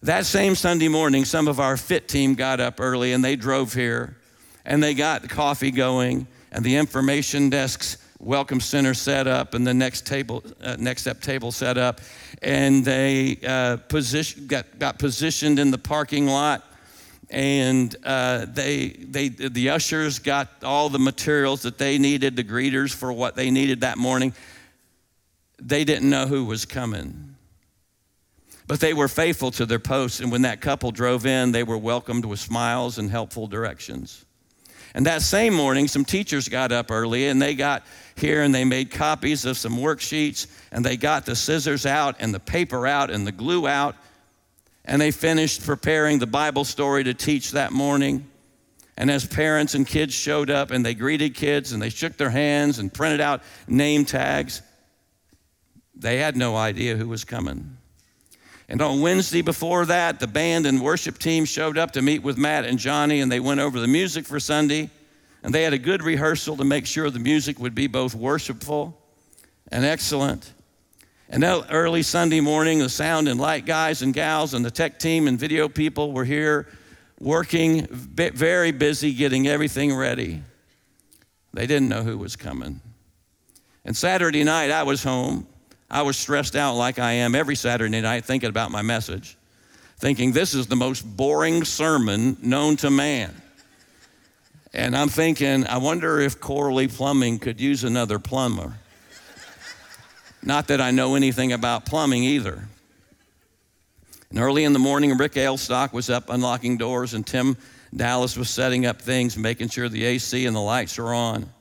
That 0.01 0.25
same 0.25 0.55
Sunday 0.55 0.87
morning, 0.87 1.25
some 1.25 1.47
of 1.47 1.59
our 1.59 1.75
fit 1.75 2.07
team 2.07 2.35
got 2.35 2.59
up 2.59 2.79
early 2.79 3.11
and 3.11 3.23
they 3.23 3.35
drove 3.35 3.73
here 3.73 4.15
and 4.65 4.81
they 4.81 4.93
got 4.93 5.27
coffee 5.27 5.71
going 5.71 6.27
and 6.51 6.63
the 6.63 6.75
information 6.75 7.49
desks 7.49 7.97
welcome 8.19 8.59
center 8.59 8.93
set 8.93 9.27
up 9.27 9.53
and 9.53 9.65
the 9.65 9.73
next 9.73 10.05
table 10.05 10.43
uh, 10.61 10.75
next 10.77 11.01
step 11.01 11.21
table 11.21 11.51
set 11.53 11.77
up 11.77 12.01
and 12.41 12.83
they 12.83 13.37
uh, 13.47 13.77
position, 13.77 14.45
got, 14.45 14.77
got 14.77 14.99
positioned 14.99 15.57
in 15.57 15.71
the 15.71 15.77
parking 15.77 16.27
lot 16.27 16.68
and 17.29 17.95
uh, 18.03 18.45
they, 18.47 18.87
they, 18.87 19.29
the 19.29 19.69
ushers 19.69 20.19
got 20.19 20.63
all 20.63 20.89
the 20.89 20.99
materials 20.99 21.61
that 21.61 21.77
they 21.77 21.97
needed, 21.97 22.35
the 22.35 22.43
greeters 22.43 22.93
for 22.93 23.13
what 23.13 23.35
they 23.35 23.51
needed 23.51 23.81
that 23.81 23.97
morning. 23.97 24.33
They 25.61 25.83
didn't 25.83 26.09
know 26.09 26.25
who 26.25 26.45
was 26.45 26.65
coming. 26.65 27.35
But 28.65 28.79
they 28.79 28.93
were 28.93 29.07
faithful 29.07 29.51
to 29.51 29.65
their 29.65 29.79
posts, 29.79 30.19
and 30.19 30.31
when 30.31 30.43
that 30.43 30.61
couple 30.61 30.91
drove 30.91 31.25
in, 31.25 31.51
they 31.51 31.63
were 31.63 31.77
welcomed 31.77 32.25
with 32.25 32.39
smiles 32.39 32.97
and 32.97 33.09
helpful 33.09 33.47
directions. 33.47 34.25
And 34.93 35.05
that 35.05 35.21
same 35.21 35.53
morning, 35.53 35.87
some 35.87 36.05
teachers 36.05 36.49
got 36.49 36.71
up 36.71 36.89
early 36.89 37.27
and 37.27 37.39
they 37.39 37.53
got 37.53 37.83
here 38.15 38.41
and 38.41 38.53
they 38.53 38.65
made 38.65 38.89
copies 38.89 39.45
of 39.45 39.57
some 39.57 39.77
worksheets 39.77 40.47
and 40.71 40.83
they 40.83 40.97
got 40.97 41.25
the 41.25 41.35
scissors 41.35 41.85
out 41.85 42.15
and 42.19 42.33
the 42.33 42.39
paper 42.39 42.87
out 42.87 43.11
and 43.11 43.25
the 43.25 43.31
glue 43.31 43.67
out 43.67 43.95
and 44.85 45.01
they 45.01 45.11
finished 45.11 45.65
preparing 45.65 46.19
the 46.19 46.27
Bible 46.27 46.65
story 46.65 47.03
to 47.03 47.13
teach 47.13 47.51
that 47.51 47.71
morning. 47.71 48.25
And 48.97 49.09
as 49.09 49.25
parents 49.25 49.75
and 49.75 49.87
kids 49.87 50.13
showed 50.13 50.49
up 50.49 50.71
and 50.71 50.85
they 50.85 50.93
greeted 50.93 51.35
kids 51.35 51.71
and 51.71 51.81
they 51.81 51.89
shook 51.89 52.17
their 52.17 52.29
hands 52.29 52.79
and 52.79 52.93
printed 52.93 53.21
out 53.21 53.41
name 53.67 54.03
tags, 54.05 54.61
they 55.95 56.17
had 56.17 56.35
no 56.35 56.55
idea 56.55 56.95
who 56.95 57.07
was 57.07 57.23
coming. 57.23 57.77
And 58.67 58.81
on 58.81 59.01
Wednesday 59.01 59.41
before 59.41 59.85
that, 59.87 60.19
the 60.19 60.27
band 60.27 60.65
and 60.65 60.81
worship 60.81 61.17
team 61.17 61.45
showed 61.45 61.77
up 61.77 61.91
to 61.91 62.01
meet 62.01 62.21
with 62.21 62.37
Matt 62.37 62.65
and 62.65 62.77
Johnny, 62.77 63.19
and 63.19 63.31
they 63.31 63.39
went 63.39 63.59
over 63.59 63.79
the 63.79 63.87
music 63.87 64.25
for 64.25 64.39
Sunday. 64.39 64.89
And 65.41 65.55
they 65.55 65.63
had 65.63 65.73
a 65.73 65.79
good 65.79 66.03
rehearsal 66.03 66.57
to 66.57 66.63
make 66.63 66.85
sure 66.85 67.09
the 67.09 67.19
music 67.19 67.59
would 67.59 67.73
be 67.73 67.87
both 67.87 68.13
worshipful 68.13 68.99
and 69.71 69.85
excellent. 69.85 70.53
And 71.29 71.43
that 71.43 71.67
early 71.69 72.01
Sunday 72.01 72.39
morning, 72.39 72.79
the 72.79 72.89
sound 72.89 73.27
and 73.27 73.39
light 73.39 73.65
guys 73.65 74.01
and 74.01 74.13
gals 74.13 74.53
and 74.53 74.65
the 74.65 74.71
tech 74.71 74.97
team 74.99 75.27
and 75.27 75.39
video 75.39 75.69
people 75.69 76.11
were 76.11 76.25
here 76.25 76.67
working, 77.19 77.85
very 77.87 78.71
busy 78.71 79.13
getting 79.13 79.47
everything 79.47 79.93
ready. 79.93 80.41
They 81.53 81.67
didn't 81.67 81.89
know 81.89 82.03
who 82.03 82.17
was 82.17 82.35
coming. 82.35 82.81
And 83.85 83.95
Saturday 83.95 84.43
night, 84.43 84.71
I 84.71 84.83
was 84.83 85.03
home 85.03 85.47
I 85.89 86.03
was 86.03 86.17
stressed 86.17 86.55
out 86.55 86.75
like 86.75 86.99
I 86.99 87.13
am 87.13 87.33
every 87.33 87.55
Saturday 87.55 88.01
night 88.01 88.23
thinking 88.23 88.49
about 88.49 88.69
my 88.69 88.83
message, 88.83 89.37
thinking 89.97 90.31
this 90.31 90.53
is 90.53 90.67
the 90.67 90.75
most 90.75 91.01
boring 91.01 91.63
sermon 91.63 92.37
known 92.41 92.75
to 92.77 92.91
man. 92.91 93.41
And 94.71 94.95
I'm 94.95 95.09
thinking, 95.09 95.65
I 95.65 95.77
wonder 95.77 96.19
if 96.19 96.39
Corley 96.39 96.87
Plumbing 96.87 97.39
could 97.39 97.59
use 97.59 97.83
another 97.83 98.19
plumber. 98.19 98.75
Not 100.41 100.67
that 100.67 100.79
I 100.79 100.91
know 100.91 101.15
anything 101.15 101.51
about 101.51 101.85
plumbing 101.85 102.23
either. 102.23 102.67
And 104.29 104.39
early 104.39 104.63
in 104.63 104.73
the 104.73 104.79
morning, 104.79 105.17
Rick 105.17 105.33
Ailstock 105.33 105.91
was 105.91 106.09
up 106.09 106.29
unlocking 106.29 106.77
doors, 106.77 107.13
and 107.13 107.25
Tim 107.25 107.57
Dallas 107.95 108.37
was 108.37 108.49
setting 108.49 108.85
up 108.85 109.01
things, 109.01 109.37
making 109.37 109.69
sure 109.69 109.89
the 109.89 110.05
AC 110.05 110.45
and 110.45 110.55
the 110.55 110.61
lights 110.61 110.99
are 110.99 111.13
on. 111.13 111.51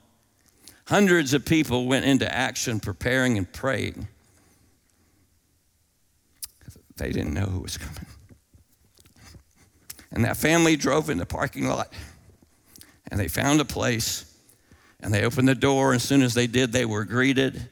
Hundreds 0.86 1.34
of 1.34 1.44
people 1.44 1.86
went 1.86 2.04
into 2.04 2.32
action, 2.32 2.80
preparing 2.80 3.36
and 3.36 3.50
praying. 3.52 4.08
They 6.96 7.12
didn't 7.12 7.34
know 7.34 7.46
who 7.46 7.60
was 7.60 7.78
coming. 7.78 8.06
And 10.10 10.24
that 10.24 10.36
family 10.36 10.76
drove 10.76 11.10
in 11.10 11.18
the 11.18 11.26
parking 11.26 11.68
lot 11.68 11.92
and 13.10 13.20
they 13.20 13.28
found 13.28 13.60
a 13.60 13.64
place 13.64 14.24
and 15.00 15.12
they 15.12 15.24
opened 15.24 15.48
the 15.48 15.54
door. 15.54 15.92
And 15.92 15.96
as 15.96 16.02
soon 16.02 16.22
as 16.22 16.34
they 16.34 16.46
did, 16.46 16.72
they 16.72 16.84
were 16.84 17.04
greeted 17.04 17.68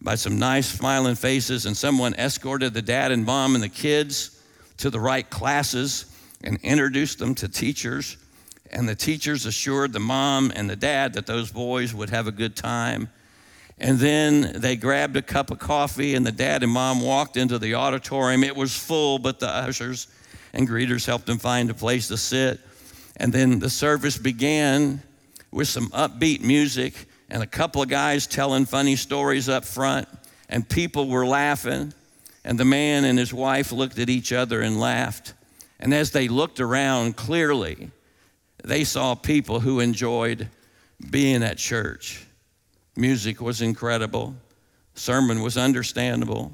by 0.00 0.14
some 0.14 0.38
nice 0.38 0.66
smiling 0.68 1.14
faces, 1.14 1.66
and 1.66 1.76
someone 1.76 2.14
escorted 2.14 2.74
the 2.74 2.82
dad 2.82 3.12
and 3.12 3.24
mom 3.24 3.54
and 3.54 3.64
the 3.64 3.68
kids 3.68 4.42
to 4.78 4.90
the 4.90 5.00
right 5.00 5.28
classes 5.28 6.06
and 6.44 6.58
introduced 6.62 7.18
them 7.18 7.34
to 7.34 7.48
teachers. 7.48 8.16
And 8.70 8.88
the 8.88 8.94
teachers 8.94 9.46
assured 9.46 9.92
the 9.92 10.00
mom 10.00 10.52
and 10.54 10.68
the 10.68 10.76
dad 10.76 11.14
that 11.14 11.26
those 11.26 11.50
boys 11.50 11.94
would 11.94 12.10
have 12.10 12.26
a 12.26 12.32
good 12.32 12.56
time 12.56 13.08
and 13.78 13.98
then 13.98 14.52
they 14.60 14.76
grabbed 14.76 15.16
a 15.16 15.22
cup 15.22 15.50
of 15.50 15.58
coffee, 15.58 16.14
and 16.14 16.24
the 16.24 16.32
dad 16.32 16.62
and 16.62 16.72
mom 16.72 17.02
walked 17.02 17.36
into 17.36 17.58
the 17.58 17.74
auditorium. 17.74 18.42
It 18.42 18.56
was 18.56 18.74
full, 18.74 19.18
but 19.18 19.38
the 19.38 19.48
ushers 19.48 20.08
and 20.54 20.66
greeters 20.66 21.04
helped 21.04 21.26
them 21.26 21.38
find 21.38 21.68
a 21.68 21.74
place 21.74 22.08
to 22.08 22.16
sit. 22.16 22.58
And 23.18 23.32
then 23.32 23.58
the 23.58 23.68
service 23.68 24.16
began 24.16 25.02
with 25.50 25.68
some 25.68 25.88
upbeat 25.88 26.42
music 26.42 26.94
and 27.28 27.42
a 27.42 27.46
couple 27.46 27.82
of 27.82 27.88
guys 27.88 28.26
telling 28.26 28.66
funny 28.66 28.96
stories 28.96 29.48
up 29.48 29.64
front, 29.64 30.08
and 30.48 30.68
people 30.68 31.08
were 31.08 31.26
laughing. 31.26 31.92
And 32.44 32.60
the 32.60 32.64
man 32.64 33.04
and 33.04 33.18
his 33.18 33.34
wife 33.34 33.72
looked 33.72 33.98
at 33.98 34.08
each 34.08 34.32
other 34.32 34.60
and 34.60 34.78
laughed. 34.78 35.34
And 35.80 35.92
as 35.92 36.12
they 36.12 36.28
looked 36.28 36.60
around, 36.60 37.16
clearly, 37.16 37.90
they 38.62 38.84
saw 38.84 39.16
people 39.16 39.58
who 39.58 39.80
enjoyed 39.80 40.48
being 41.10 41.42
at 41.42 41.58
church. 41.58 42.24
Music 42.94 43.40
was 43.40 43.60
incredible. 43.60 44.34
Sermon 44.94 45.42
was 45.42 45.56
understandable. 45.56 46.52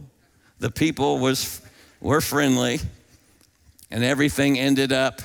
The 0.58 0.70
people 0.70 1.18
was, 1.18 1.60
were 2.00 2.22
friendly. 2.22 2.80
And 3.90 4.02
everything 4.02 4.58
ended 4.58 4.92
up 4.92 5.20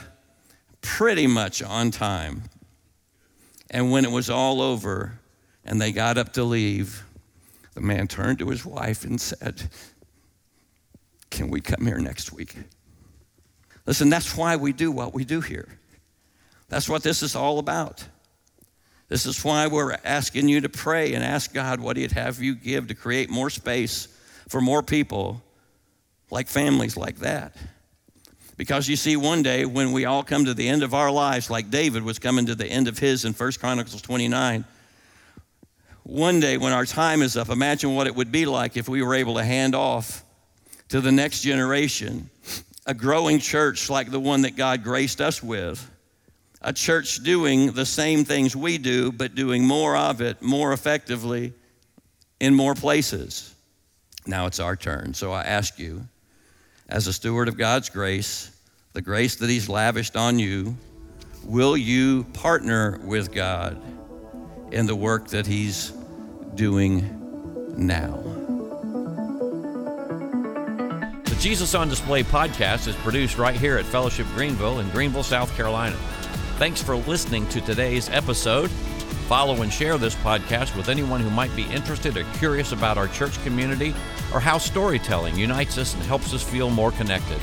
pretty 0.82 1.28
much 1.28 1.64
on 1.64 1.92
time. 1.92 2.44
And 3.72 3.92
when 3.92 4.04
it 4.04 4.12
was 4.12 4.30
all 4.30 4.62
over 4.62 5.14
and 5.68 5.80
they 5.82 5.92
got 5.92 6.18
up 6.18 6.34
to 6.34 6.44
leave, 6.44 7.04
the 7.74 7.82
man 7.82 8.08
turned 8.08 8.40
to 8.40 8.50
his 8.50 8.66
wife 8.66 9.04
and 9.04 9.20
said, 9.20 9.70
Can 11.30 11.50
we 11.50 11.62
come 11.62 11.86
here 11.86 12.00
next 12.00 12.32
week? 12.32 12.56
Listen, 13.86 14.10
that's 14.10 14.36
why 14.36 14.56
we 14.56 14.74
do 14.74 14.92
what 14.92 15.14
we 15.14 15.24
do 15.24 15.42
here. 15.42 15.78
That's 16.70 16.90
what 16.90 17.04
this 17.04 17.22
is 17.22 17.36
all 17.36 17.60
about. 17.60 18.06
This 19.10 19.26
is 19.26 19.44
why 19.44 19.68
we're 19.68 19.98
asking 20.04 20.50
you 20.50 20.62
to 20.62 20.70
pray 20.70 21.14
and 21.14 21.24
ask 21.24 21.54
God 21.54 21.80
what 21.80 21.96
He'd 21.96 22.12
have 22.14 22.42
you 22.42 22.56
give 22.56 22.88
to 22.88 22.96
create 22.96 23.30
more 23.30 23.50
space 23.50 24.08
for 24.50 24.60
more 24.60 24.84
people 24.84 25.42
like 26.30 26.48
families 26.48 26.98
like 26.98 27.18
that. 27.20 27.56
Because 28.58 28.90
you 28.90 28.96
see, 28.96 29.16
one 29.16 29.44
day 29.44 29.66
when 29.66 29.92
we 29.92 30.06
all 30.06 30.24
come 30.24 30.46
to 30.46 30.54
the 30.54 30.68
end 30.68 30.84
of 30.84 30.94
our 30.94 31.12
lives, 31.12 31.50
like 31.50 31.70
David 31.70 32.04
was 32.04 32.20
coming 32.20 32.48
to 32.48 32.56
the 32.56 32.66
end 32.66 32.88
of 32.88 32.98
his 32.98 33.24
in 33.24 33.34
1 33.34 33.52
Chronicles 33.60 34.02
29, 34.02 34.66
one 36.08 36.40
day 36.40 36.58
when 36.58 36.72
our 36.72 36.86
time 36.86 37.22
is 37.22 37.36
up, 37.36 37.50
imagine 37.50 37.94
what 37.94 38.08
it 38.08 38.16
would 38.16 38.32
be 38.32 38.46
like 38.46 38.78
if 38.78 38.88
we 38.88 39.02
were 39.02 39.14
able 39.14 39.36
to 39.36 39.44
hand 39.44 39.76
off 39.76 40.24
to 40.88 41.02
the 41.02 41.12
next 41.12 41.42
generation 41.42 42.30
a 42.86 42.94
growing 42.94 43.40
church 43.40 43.90
like 43.90 44.10
the 44.10 44.20
one 44.20 44.44
that 44.44 44.56
God 44.56 44.82
graced 44.82 45.20
us 45.20 45.44
with 45.44 45.92
a 46.62 46.72
church 46.72 47.22
doing 47.24 47.74
the 47.74 47.86
same 47.86 48.24
things 48.24 48.56
we 48.56 48.78
do, 48.78 49.12
but 49.12 49.36
doing 49.36 49.68
more 49.68 49.98
of 49.98 50.22
it 50.22 50.42
more 50.42 50.72
effectively 50.72 51.54
in 52.40 52.56
more 52.56 52.74
places. 52.74 53.54
Now 54.26 54.46
it's 54.46 54.62
our 54.62 54.78
turn. 54.78 55.14
So 55.14 55.34
I 55.34 55.44
ask 55.44 55.78
you, 55.78 56.08
as 56.88 57.08
a 57.08 57.14
steward 57.14 57.50
of 57.50 57.58
God's 57.58 57.90
grace, 57.90 58.52
the 58.94 59.02
grace 59.02 59.36
that 59.36 59.50
He's 59.50 59.68
lavished 59.68 60.16
on 60.16 60.40
you, 60.40 60.78
will 61.44 61.76
you 61.76 62.24
partner 62.34 63.00
with 63.04 63.34
God 63.34 63.82
in 64.72 64.86
the 64.86 64.96
work 64.96 65.28
that 65.28 65.46
He's 65.46 65.97
doing 66.58 67.06
now? 67.78 68.18
The 71.24 71.38
Jesus 71.40 71.76
on 71.76 71.88
Display 71.88 72.24
podcast 72.24 72.88
is 72.88 72.96
produced 72.96 73.38
right 73.38 73.56
here 73.56 73.78
at 73.78 73.86
Fellowship 73.86 74.26
Greenville 74.34 74.80
in 74.80 74.90
Greenville, 74.90 75.24
South 75.24 75.56
Carolina. 75.56 75.96
Thanks 76.58 76.82
for 76.82 76.96
listening 76.96 77.48
to 77.50 77.62
today's 77.62 78.10
episode. 78.10 78.72
Follow 79.28 79.62
and 79.62 79.72
share 79.72 80.00
this 80.00 80.16
podcast 80.16 80.76
with 80.76 80.90
anyone 80.90 81.22
who 81.22 81.30
might 81.30 81.56
be 81.56 81.64
interested 81.66 82.18
or 82.18 82.24
curious 82.34 82.72
about 82.72 82.98
our 82.98 83.08
church 83.08 83.42
community 83.44 83.94
or 84.34 84.40
how 84.40 84.58
storytelling 84.58 85.38
unites 85.38 85.78
us 85.78 85.94
and 85.94 86.02
helps 86.04 86.34
us 86.34 86.42
feel 86.42 86.72
more 86.72 86.92
connected. 86.92 87.38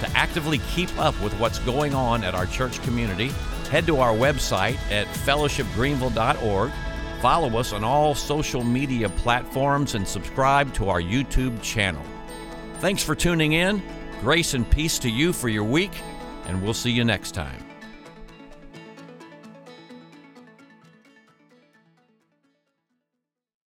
To 0.00 0.10
actively 0.14 0.58
keep 0.70 0.96
up 0.98 1.20
with 1.20 1.32
what's 1.40 1.58
going 1.60 1.92
on 1.92 2.22
at 2.22 2.36
our 2.36 2.46
church 2.46 2.80
community, 2.82 3.32
head 3.70 3.86
to 3.86 3.98
our 3.98 4.14
website 4.14 4.78
at 4.92 5.08
fellowshipgreenville.org. 5.08 6.70
Follow 7.24 7.58
us 7.58 7.72
on 7.72 7.84
all 7.84 8.14
social 8.14 8.62
media 8.62 9.08
platforms 9.08 9.94
and 9.94 10.06
subscribe 10.06 10.74
to 10.74 10.90
our 10.90 11.00
YouTube 11.00 11.62
channel. 11.62 12.02
Thanks 12.80 13.02
for 13.02 13.14
tuning 13.14 13.54
in. 13.54 13.82
Grace 14.20 14.52
and 14.52 14.68
peace 14.70 14.98
to 14.98 15.08
you 15.08 15.32
for 15.32 15.48
your 15.48 15.64
week, 15.64 15.92
and 16.44 16.62
we'll 16.62 16.74
see 16.74 16.90
you 16.90 17.02
next 17.02 17.30
time. 17.30 17.63